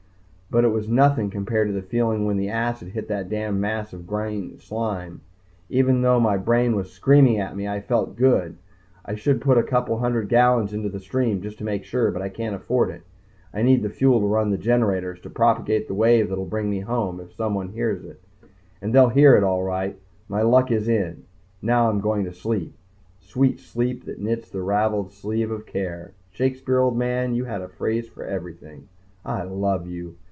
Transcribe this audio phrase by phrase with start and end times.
[0.51, 3.93] But it was nothing compared to the feeling when the acid hit that damned mass
[3.93, 5.21] of green slime!
[5.69, 8.57] Even though my brain was screaming at me, I felt good.
[9.05, 12.11] I should put a couple of hundred gallons into the stream just to make sure
[12.11, 13.03] but I can't afford it.
[13.53, 16.81] I need the fuel to run the generators to propagate the wave that'll bring me
[16.81, 18.19] home if someone hears it.
[18.81, 19.97] And they'll hear it all right.
[20.27, 21.23] My luck is in.
[21.61, 22.75] Now I'm going to sleep
[23.21, 27.69] sweet sleep that knits the ravelled sleeve of care Shakespeare, old man, you had a
[27.69, 28.89] phrase for everything!
[29.23, 30.17] I love you.